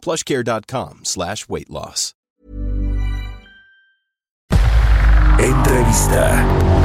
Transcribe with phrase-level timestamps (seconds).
[0.00, 2.14] plushcare.com slash weight loss.
[5.38, 6.80] Entrevista.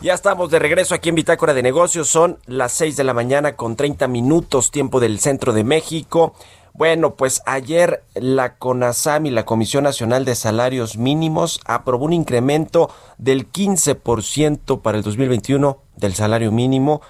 [0.00, 2.08] Ya estamos de regreso aquí en Bitácora de Negocios.
[2.08, 6.34] Son las 6 de la mañana con 30 minutos, tiempo del centro de México.
[6.74, 12.90] Bueno, pues ayer la CONASAM y la Comisión Nacional de Salarios Mínimos aprobó un incremento
[13.18, 17.02] del 15% para el 2021 del salario mínimo.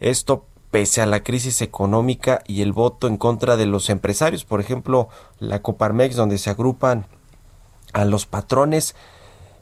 [0.00, 4.44] Esto pese a la crisis económica y el voto en contra de los empresarios.
[4.44, 7.06] Por ejemplo, la Coparmex, donde se agrupan
[7.92, 8.96] a los patrones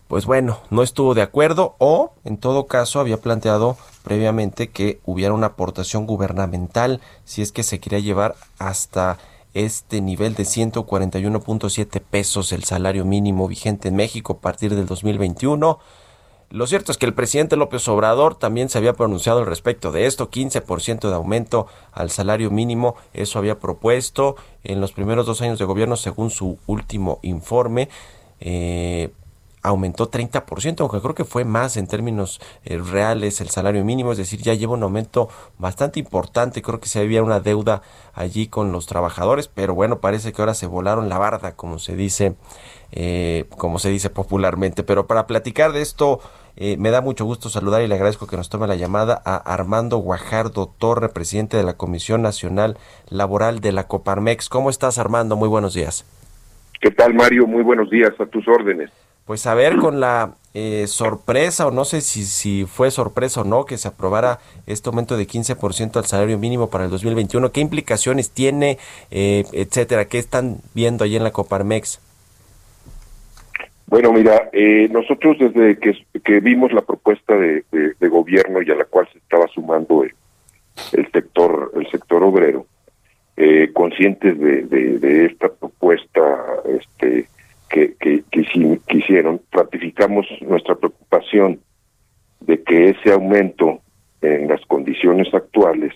[0.09, 5.35] pues bueno, no estuvo de acuerdo o en todo caso había planteado previamente que hubiera
[5.35, 9.19] una aportación gubernamental si es que se quería llevar hasta
[9.55, 15.79] este nivel de 141.7 pesos el salario mínimo vigente en México a partir del 2021.
[16.51, 20.07] Lo cierto es que el presidente López Obrador también se había pronunciado al respecto de
[20.07, 25.59] esto, 15% de aumento al salario mínimo, eso había propuesto en los primeros dos años
[25.59, 27.89] de gobierno según su último informe.
[28.39, 29.11] Eh,
[29.67, 34.19] aumentó 30%, aunque creo que fue más en términos eh, reales el salario mínimo, es
[34.19, 35.29] decir, ya lleva un aumento
[35.59, 37.83] bastante importante, creo que se había una deuda
[38.15, 41.97] allí con los trabajadores, pero bueno, parece que ahora se volaron la barda, como se
[41.97, 42.37] dice,
[42.93, 44.85] eh, como se dice popularmente.
[44.85, 46.21] Pero para platicar de esto,
[46.57, 49.37] eh, me da mucho gusto saludar y le agradezco que nos tome la llamada a
[49.37, 52.79] Armando Guajardo Torre, presidente de la Comisión Nacional
[53.11, 54.49] Laboral de la Coparmex.
[54.49, 55.35] ¿Cómo estás, Armando?
[55.35, 56.05] Muy buenos días.
[56.81, 57.47] ¿Qué tal, Mario?
[57.47, 58.91] Muy buenos días, a tus órdenes
[59.27, 63.45] pues a ver con la eh, sorpresa, o no sé si, si fue sorpresa o
[63.45, 67.53] no, que se aprobara este aumento de 15% al salario mínimo para el 2021.
[67.53, 68.79] ¿Qué implicaciones tiene,
[69.11, 70.07] eh, etcétera?
[70.07, 72.01] ¿Qué están viendo allí en la Coparmex?
[73.89, 75.93] Bueno, mira, eh, nosotros desde que,
[76.25, 80.13] que, vimos la propuesta de, de, gobierno y a la cual se estaba sumando el,
[80.93, 82.67] el sector el sector obrero,
[83.37, 86.21] eh, conscientes de, de, esta propuesta
[86.65, 87.29] este
[87.77, 88.45] que, que,
[88.87, 91.61] que, ratificamos nuestra preocupación
[92.41, 93.81] de que ese aumento
[94.23, 95.93] en las condiciones actuales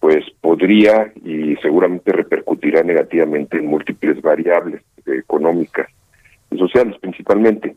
[0.00, 5.86] pues podría y seguramente repercutirá negativamente en múltiples variables económicas
[6.50, 7.76] y sociales principalmente.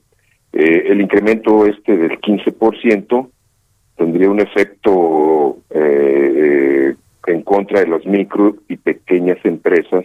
[0.51, 3.29] Eh, el incremento este del 15%
[3.95, 6.95] tendría un efecto eh,
[7.27, 10.03] en contra de las micro y pequeñas empresas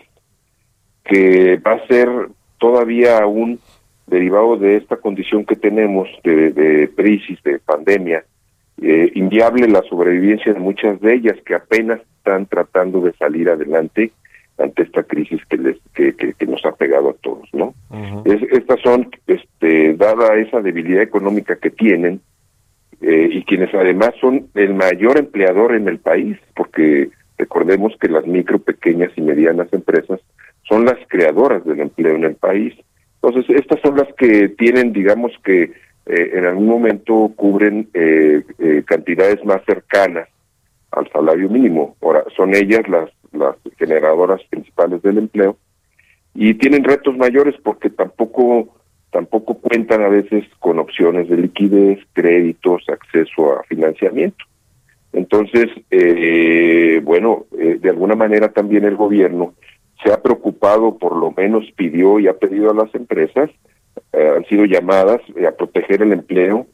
[1.04, 2.08] que va a ser
[2.62, 3.58] todavía aún
[4.06, 8.24] derivado de esta condición que tenemos de, crisis, de pandemia,
[8.80, 14.12] eh, inviable la sobrevivencia de muchas de ellas que apenas están tratando de salir adelante
[14.58, 17.74] ante esta crisis que les que, que, nos ha pegado a todos, ¿no?
[18.24, 22.20] estas son, este, dada esa debilidad económica que tienen
[23.00, 28.24] eh, y quienes además son el mayor empleador en el país, porque recordemos que las
[28.24, 30.20] micro, pequeñas y medianas empresas
[30.68, 32.74] son las creadoras del empleo en el país.
[33.22, 35.72] Entonces, estas son las que tienen, digamos que
[36.06, 40.28] eh, en algún momento cubren eh, eh, cantidades más cercanas
[40.90, 41.96] al salario mínimo.
[42.02, 45.56] Ahora, son ellas las, las generadoras principales del empleo
[46.34, 48.76] y tienen retos mayores porque tampoco
[49.10, 54.42] tampoco cuentan a veces con opciones de liquidez, créditos, acceso a financiamiento.
[55.12, 55.66] Entonces,
[57.02, 59.52] bueno, de alguna manera también el gobierno
[60.02, 63.50] se ha preocupado, por lo menos pidió y ha pedido a las empresas,
[64.12, 66.66] eh, han sido llamadas eh, a proteger el empleo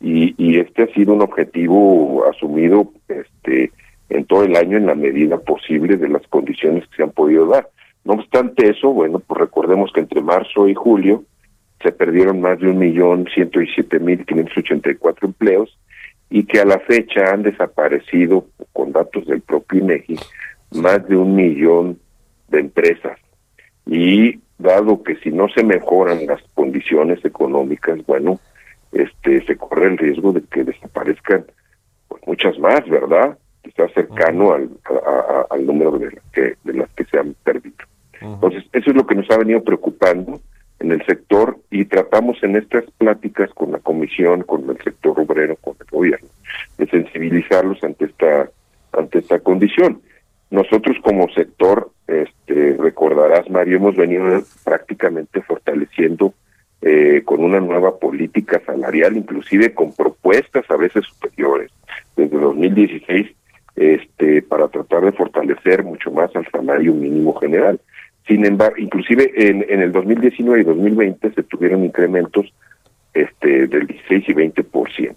[0.00, 3.72] y, y este ha sido un objetivo asumido este
[4.08, 7.46] en todo el año en la medida posible de las condiciones que se han podido
[7.46, 7.68] dar.
[8.04, 11.24] No obstante eso, bueno, pues recordemos que entre marzo y julio
[11.82, 15.76] se perdieron más de un millón ciento diecisiete mil quinientos ochenta y cuatro empleos
[16.30, 20.16] y que a la fecha han desaparecido, con datos del propio INEGI,
[20.76, 21.98] más de un millón
[22.48, 23.18] de empresas.
[23.86, 28.40] Y dado que si no se mejoran las condiciones económicas, bueno,
[28.92, 31.44] este se corre el riesgo de que desaparezcan
[32.08, 33.38] pues, muchas más, ¿verdad?
[33.62, 34.70] Está cercano al,
[35.50, 37.76] al número de las, que, de las que se han perdido.
[38.20, 40.40] Entonces, eso es lo que nos ha venido preocupando.
[40.78, 45.56] en el sector y tratamos en estas pláticas con la comisión, con el sector obrero,
[45.56, 46.28] con el gobierno,
[46.78, 48.50] de sensibilizarlos ante esta
[48.92, 50.00] ante esta condición.
[50.50, 54.24] Nosotros como sector, este, recordarás Mario, hemos venido
[54.64, 56.34] prácticamente fortaleciendo
[56.82, 61.72] eh, con una nueva política salarial, inclusive con propuestas a veces superiores,
[62.16, 63.28] desde 2016,
[63.74, 67.80] este, para tratar de fortalecer mucho más al salario mínimo general.
[68.26, 72.52] Sin embargo, inclusive en, en el 2019 y 2020 se tuvieron incrementos
[73.14, 75.14] este, del 16 y 20%.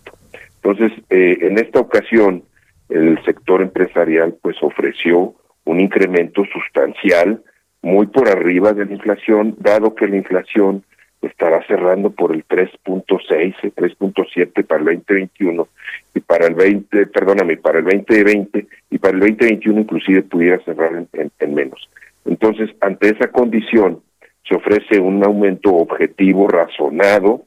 [0.64, 2.44] Entonces, eh, en esta ocasión,
[2.90, 7.44] el sector empresarial pues ofreció un incremento sustancial
[7.82, 10.84] muy por arriba de la inflación, dado que la inflación
[11.22, 15.68] estará cerrando por el 3.6, 3.7 para el 2021
[16.16, 20.92] y para el 20, perdóname, para el 2020 y para el 2021 inclusive pudiera cerrar
[20.96, 21.90] en, menos.
[22.26, 24.02] Entonces, ante esa condición,
[24.48, 27.44] se ofrece un aumento objetivo, razonado,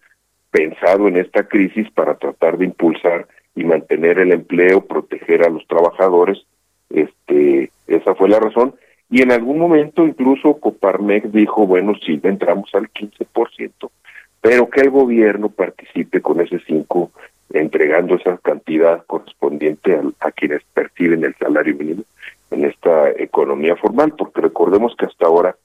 [0.51, 5.67] pensado en esta crisis para tratar de impulsar y mantener el empleo, proteger a los
[5.67, 6.45] trabajadores.
[6.91, 8.75] Este, esa fue la razón.
[9.11, 13.91] Y en algún momento incluso Coparmex dijo, bueno, sí, entramos al 15%,
[14.41, 17.11] pero que el gobierno participe con ese 5,
[17.53, 22.05] entregando esa cantidad correspondiente a, quienes perciben el salario mínimo
[22.51, 25.57] en esta economía formal, porque recordemos que hasta ahora,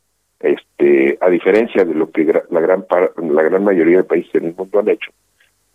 [0.42, 2.86] este, a diferencia de lo que la gran
[3.30, 5.12] la gran mayoría de países en el mundo han hecho,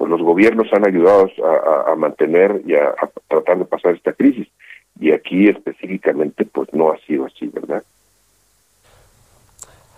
[0.02, 1.30] pues los gobiernos han ayudado
[1.86, 2.92] a, mantener y a,
[3.28, 4.48] tratar de pasar esta crisis
[4.98, 7.84] y aquí específicamente pues no ha sido así, ¿verdad?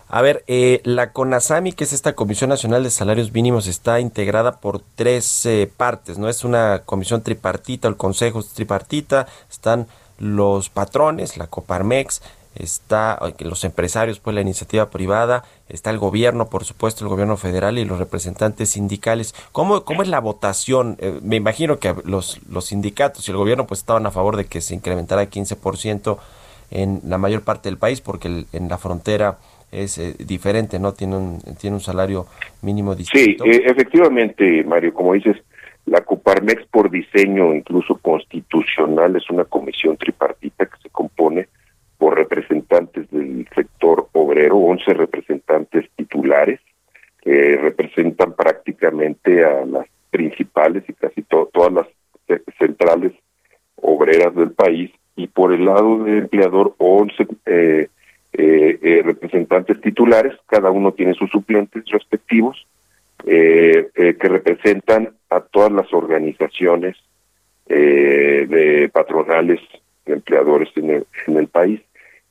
[0.07, 4.59] A ver, eh, la CONASAMI, que es esta Comisión Nacional de Salarios Mínimos, está integrada
[4.59, 6.29] por tres eh, partes, ¿no?
[6.29, 9.87] Es una comisión tripartita, el consejo es tripartita, están
[10.19, 12.21] los patrones, la Coparmex,
[12.55, 17.77] está los empresarios, pues la iniciativa privada, está el gobierno, por supuesto, el gobierno federal
[17.77, 19.33] y los representantes sindicales.
[19.51, 20.97] ¿Cómo, cómo es la votación?
[20.99, 24.45] Eh, me imagino que los, los sindicatos y el gobierno pues estaban a favor de
[24.45, 26.17] que se incrementara 15%
[26.71, 29.37] en la mayor parte del país porque en la frontera
[29.71, 30.93] es eh, diferente, ¿no?
[30.93, 32.25] Tiene un, tiene un salario
[32.61, 33.43] mínimo distinto.
[33.43, 35.37] Sí, eh, efectivamente, Mario, como dices,
[35.85, 41.47] la Coparmex por diseño incluso constitucional es una comisión tripartita que se compone
[41.97, 46.59] por representantes del sector obrero, 11 representantes titulares,
[47.21, 51.87] que representan prácticamente a las principales y casi todas las
[52.59, 53.13] centrales
[53.75, 57.87] obreras del país, y por el lado del empleador, 11 eh,
[58.33, 62.65] eh, eh, representantes titulares, cada uno tiene sus suplentes respectivos,
[63.23, 66.95] que representan a todas las organizaciones
[67.65, 69.59] de patronales
[70.05, 71.05] empleadores en
[71.37, 71.81] el, país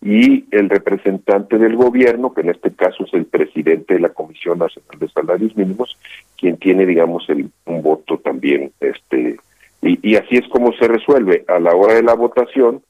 [0.01, 4.59] y el representante del gobierno, que en este caso es el presidente de la Comisión
[4.59, 5.99] Nacional de Salarios Mínimos,
[6.39, 9.39] quien tiene, digamos, el, un voto también, este,
[9.83, 11.45] y, y así es como se resuelve.
[11.49, 12.83] A la hora de la votación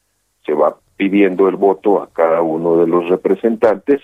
[0.44, 4.00] se va pidiendo el voto a cada uno de los representantes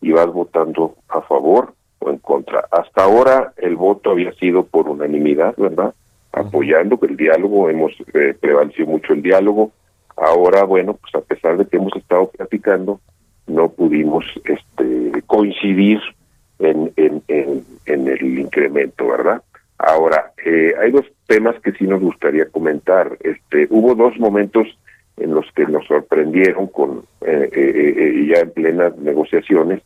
[0.00, 2.66] y vas votando a favor o en contra.
[2.70, 5.94] Hasta ahora el voto había sido por unanimidad, ¿verdad?
[6.32, 9.70] Apoyando el diálogo, hemos eh, prevalecido mucho el diálogo,
[10.22, 13.00] Ahora, bueno, pues a pesar de que hemos estado platicando,
[13.48, 15.98] no pudimos este, coincidir
[16.60, 19.42] en, en, el incremento, ¿verdad?
[19.78, 23.18] Ahora, eh, hay dos temas que sí nos gustaría comentar.
[23.18, 24.68] Este, hubo dos momentos
[25.16, 29.82] en los que nos sorprendieron con eh, eh, ya en plenas negociaciones,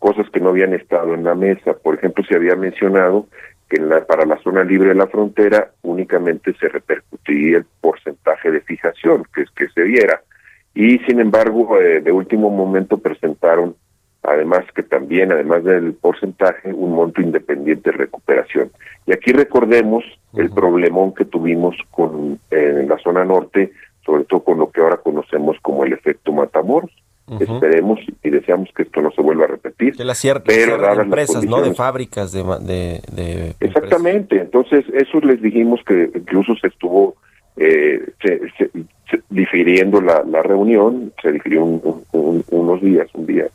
[0.00, 1.74] cosas que no habían estado en la mesa.
[1.74, 3.28] Por ejemplo, se había mencionado
[3.68, 9.24] que para la zona libre de la frontera únicamente se repercutiría el porcentaje de fijación
[9.34, 10.22] que es que se diera.
[10.74, 13.76] Y sin embargo eh, de último momento presentaron
[14.22, 18.70] además que también además del porcentaje un monto independiente de recuperación.
[19.06, 23.72] Y aquí recordemos el problemón que tuvimos con en la zona norte
[24.08, 26.90] sobre todo con lo que ahora conocemos como el efecto Matamoros.
[27.38, 29.67] Esperemos y deseamos que esto no se vuelva a repetir.
[29.78, 31.62] De la pero de empresas, ¿no?
[31.62, 33.00] De fábricas, de...
[33.12, 37.14] de, Exactamente, entonces eso les dijimos que incluso se estuvo
[37.56, 38.70] eh, se,
[39.30, 43.46] difiriendo la, la reunión, se difirió unos días, un día,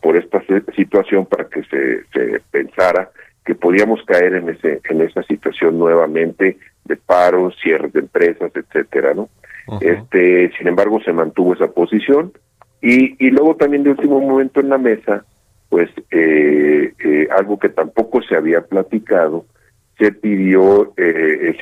[0.00, 0.42] por esta
[0.74, 3.10] situación para que se, se pensara
[3.44, 9.14] que podíamos caer en ese en esa situación nuevamente de paro, cierres de empresas, etcétera,
[9.14, 9.28] ¿no?
[9.80, 12.32] Este, sin embargo, se mantuvo esa posición
[12.80, 15.24] y, y luego también de último momento en la mesa,
[15.72, 19.46] pues eh, eh, algo que tampoco se había platicado,
[19.98, 21.56] se pidió, eh,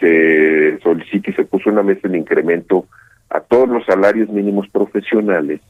[0.00, 2.86] se solicitó y se puso en la mesa el incremento
[3.28, 5.60] a todos los salarios mínimos profesionales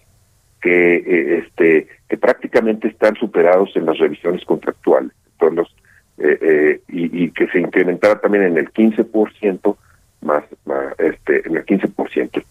[0.63, 5.11] que este que prácticamente están superados en las revisiones contractuales.
[5.41, 5.75] Entonces,
[6.19, 9.77] eh, eh, y, que se incrementara también en el 15%
[10.21, 12.45] más, más este en el 15%.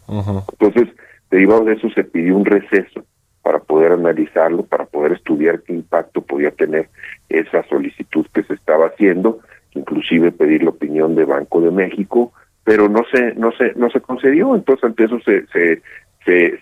[0.51, 0.89] Entonces,
[1.31, 3.05] derivado de eso se pidió un receso
[3.49, 6.87] para poder analizarlo, para poder estudiar qué impacto podía tener
[7.29, 9.39] esa solicitud que se estaba haciendo,
[9.73, 12.31] inclusive pedir la opinión de Banco de México,
[12.63, 15.81] pero no se no se no se concedió, entonces ante eso se se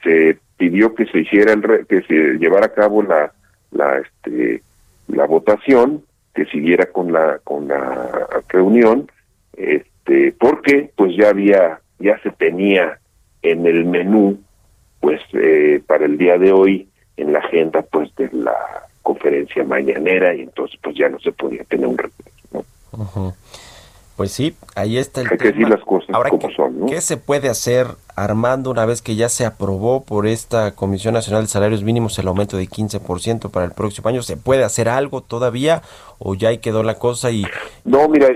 [0.01, 3.33] se, pidió que se hiciera el que se llevara a cabo la
[3.71, 4.63] la este
[5.09, 6.03] la votación,
[6.33, 9.11] que siguiera con la con la reunión,
[9.57, 12.97] este porque pues ya había ya se tenía
[13.41, 14.39] en el menú
[14.99, 16.87] pues eh, para el día de hoy
[17.17, 18.55] en la agenda pues de la
[19.03, 23.33] conferencia mañanera y entonces pues ya no se podía tener un recurso, ¿no?
[24.17, 26.85] Pues sí, ahí está el Hay que decir las cosas como ¿qué, son, ¿no?
[26.87, 27.85] ¿qué se puede hacer,
[28.15, 32.27] Armando, una vez que ya se aprobó por esta Comisión Nacional de Salarios Mínimos el
[32.27, 34.23] aumento de 15% para el próximo año?
[34.23, 35.83] ¿Se puede hacer algo todavía
[36.17, 37.45] o ya ahí quedó la cosa y...
[37.85, 38.27] No, mira,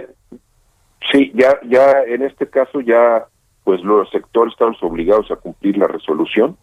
[1.11, 3.25] sí, ya, ya en este caso ya
[3.71, 6.57] pues los sectores estamos obligados a cumplir la resolución.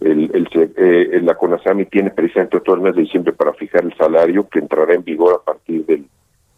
[0.00, 3.94] el, el, eh, la CONASAMI tiene precisamente todo el mes de diciembre para fijar el
[3.94, 6.06] salario que entrará en vigor a partir del,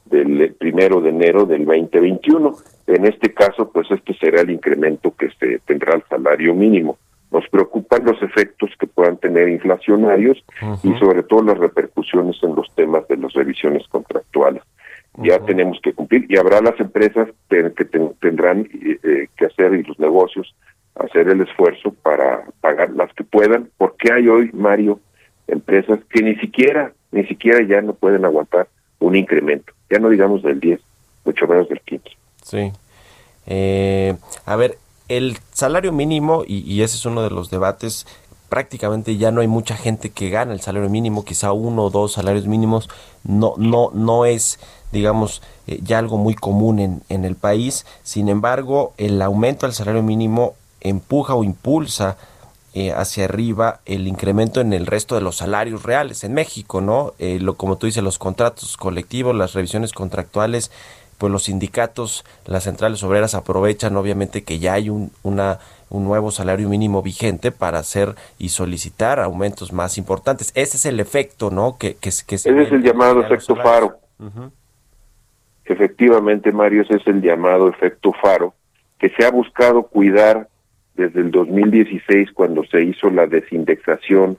[0.06, 2.56] del primero de enero del 2021.
[2.86, 6.96] En este caso, pues este será el incremento que se tendrá el salario mínimo.
[7.30, 10.42] Nos preocupan los efectos que puedan tener inflacionarios
[10.82, 14.62] y sobre todo las repercusiones en los temas de las revisiones contractuales
[15.18, 17.84] ya tenemos que cumplir y habrá las empresas que
[18.20, 20.54] tendrán eh, que hacer y los negocios
[20.98, 25.00] hacer el esfuerzo para pagar las que puedan, porque hay hoy, Mario,
[25.46, 30.42] empresas que ni siquiera, ni siquiera ya no pueden aguantar un incremento, ya no digamos
[30.42, 30.80] del 10,
[31.24, 32.10] mucho menos del 15.
[32.42, 32.72] Sí.
[33.46, 34.76] Eh, a ver,
[35.08, 38.06] el salario mínimo, y, y ese es uno de los debates
[38.48, 42.12] prácticamente ya no hay mucha gente que gana el salario mínimo, quizá uno o dos
[42.12, 42.88] salarios mínimos,
[43.24, 44.58] no, no, no es,
[44.92, 47.86] digamos, eh, ya algo muy común en, en el país.
[48.02, 52.16] Sin embargo, el aumento del salario mínimo empuja o impulsa
[52.74, 57.14] eh, hacia arriba el incremento en el resto de los salarios reales en México, ¿no?
[57.18, 60.70] Eh, lo, como tú dices, los contratos colectivos, las revisiones contractuales,
[61.18, 65.58] pues los sindicatos, las centrales obreras aprovechan obviamente que ya hay un, una
[65.90, 70.52] un nuevo salario mínimo vigente para hacer y solicitar aumentos más importantes.
[70.54, 71.76] Ese es el efecto, ¿no?
[71.78, 73.98] Que, que, que Ese es el llamado efecto faro.
[75.64, 78.54] Efectivamente, Mario, ese es el llamado efecto faro,
[78.98, 80.48] que se ha buscado cuidar
[80.94, 84.36] desde el 2016 cuando se hizo la desindexación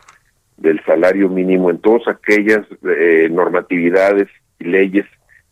[0.58, 4.28] del salario mínimo en todas aquellas eh, normatividades
[4.60, 5.06] y leyes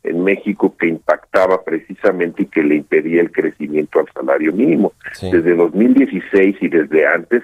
[0.07, 4.93] en México que impactaba precisamente y que le impedía el crecimiento al salario mínimo.
[5.21, 7.43] Desde 2016 y desde antes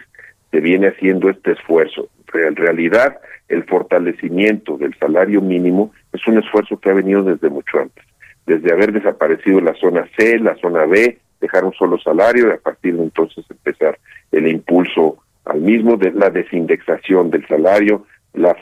[0.52, 2.10] se viene haciendo este esfuerzo.
[2.34, 3.18] En realidad,
[3.50, 8.04] el fortalecimiento del salario mínimo es un esfuerzo que ha venido desde mucho antes.
[8.46, 12.58] Desde haber desaparecido la zona C, la zona B, dejar un solo salario y a
[12.58, 14.00] partir de entonces empezar
[14.32, 18.56] el impulso al mismo de la desindexación del salario, la,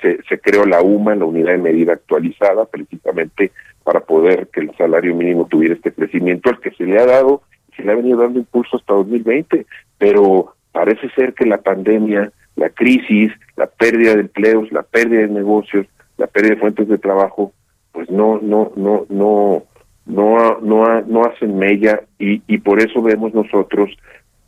[0.00, 3.52] se, se, creó la UMA, la unidad de medida actualizada, precisamente
[3.84, 7.42] para poder que el salario mínimo tuviera este crecimiento al que se le ha dado,
[7.76, 9.66] se le ha venido dando impulso hasta 2020,
[9.98, 15.28] pero parece ser que la pandemia, la crisis, la pérdida de empleos, la pérdida de
[15.28, 15.86] negocios,
[16.16, 17.52] la pérdida de fuentes de trabajo,
[17.92, 19.64] pues no, no, no, no,
[20.06, 23.90] no, no, no hacen mella y, y por eso vemos nosotros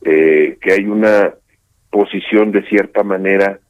[0.05, 1.35] eh, que hay una
[1.91, 3.61] posición de cierta manera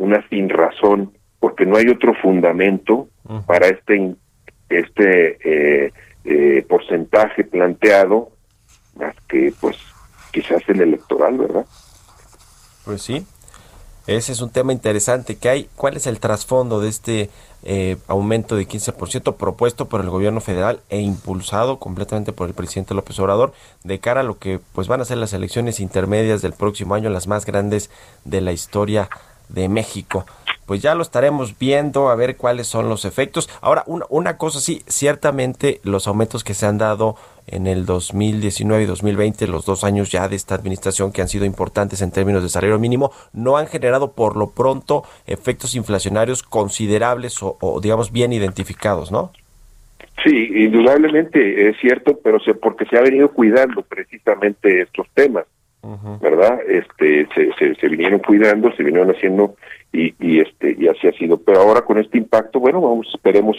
[0.00, 3.08] una sin razón, porque no hay otro fundamento
[3.46, 4.16] para este
[4.68, 5.92] este eh,
[6.24, 8.30] eh, porcentaje planteado
[8.96, 9.76] más que pues
[10.32, 11.66] quizás el electoral, ¿verdad?
[12.84, 13.26] Pues sí,
[14.06, 15.68] ese es un tema interesante que hay.
[15.76, 17.30] ¿Cuál es el trasfondo de este
[17.62, 22.94] eh, aumento de 15% propuesto por el gobierno federal e impulsado completamente por el presidente
[22.94, 23.52] López Obrador
[23.84, 27.10] de cara a lo que pues van a ser las elecciones intermedias del próximo año,
[27.10, 27.90] las más grandes
[28.24, 29.10] de la historia
[29.52, 30.24] de México.
[30.66, 33.50] Pues ya lo estaremos viendo a ver cuáles son los efectos.
[33.60, 37.16] Ahora, una, una cosa sí, ciertamente los aumentos que se han dado
[37.50, 41.44] en el 2019 y 2020, los dos años ya de esta administración que han sido
[41.44, 47.38] importantes en términos de salario mínimo, no han generado por lo pronto efectos inflacionarios considerables
[47.42, 49.32] o, digamos bien identificados, ¿no?
[50.24, 55.46] Sí, indudablemente es cierto, pero se, porque se ha venido cuidando precisamente estos temas.
[56.20, 56.60] ¿Verdad?
[56.68, 59.56] Este, se, se, vinieron cuidando, se vinieron haciendo
[59.92, 61.38] y, y este y así ha sido.
[61.38, 63.56] Pero ahora con este impacto, bueno, vamos, esperemos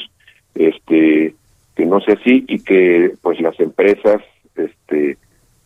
[0.55, 1.33] este
[1.75, 4.21] que no sea así y que pues las empresas
[4.55, 5.17] este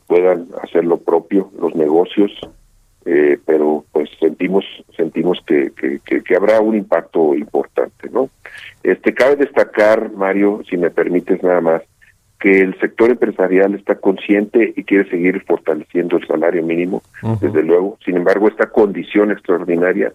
[0.07, 2.31] puedan hacer lo propio, los negocios,
[3.05, 4.63] eh, pero pues sentimos
[4.95, 8.29] sentimos que, que, habrá un impacto importante, ¿no?
[8.83, 11.81] Este cabe destacar, Mario, si me permites nada más,
[12.39, 17.01] que el sector empresarial está consciente y quiere seguir fortaleciendo el salario mínimo,
[17.39, 17.97] desde luego.
[18.03, 20.13] Sin embargo, esta condición extraordinaria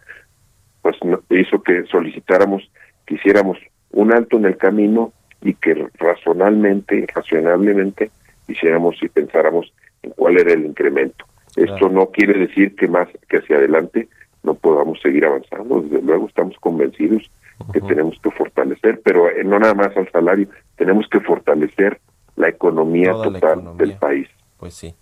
[0.82, 0.96] pues
[1.30, 2.70] hizo que solicitáramos
[3.06, 3.58] que hiciéramos
[3.92, 5.12] un alto en el camino
[5.42, 8.10] y que razonablemente, razonablemente
[8.48, 9.72] hiciéramos y pensáramos
[10.02, 11.24] en cuál era el incremento.
[11.56, 14.08] Esto no quiere decir que más que hacia adelante
[14.42, 15.82] no podamos seguir avanzando.
[15.82, 17.30] Desde luego estamos convencidos
[17.72, 22.00] que tenemos que fortalecer, pero eh, no nada más al salario, tenemos que fortalecer
[22.36, 24.28] la economía total del país.
[24.58, 24.94] Pues sí.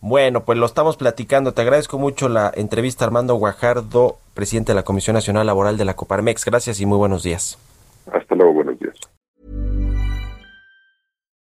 [0.00, 1.52] Bueno, pues lo estamos platicando.
[1.54, 5.94] Te agradezco mucho la entrevista, Armando Guajardo, presidente de la Comisión Nacional Laboral de la
[5.94, 6.44] Coparmex.
[6.44, 7.58] Gracias y muy buenos días.
[8.12, 8.71] Hasta luego, buenos.